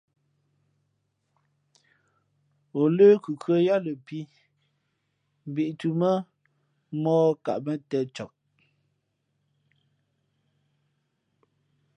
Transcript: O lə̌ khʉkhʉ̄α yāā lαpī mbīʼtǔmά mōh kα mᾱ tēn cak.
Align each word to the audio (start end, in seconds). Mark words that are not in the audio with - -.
O 2.79 2.81
lə̌ 2.95 3.09
khʉkhʉ̄α 3.23 3.57
yāā 3.67 3.83
lαpī 3.85 4.19
mbīʼtǔmά 5.49 6.11
mōh 7.01 7.29
kα 7.45 7.53
mᾱ 7.65 7.73
tēn 7.89 8.07
cak. 8.15 8.31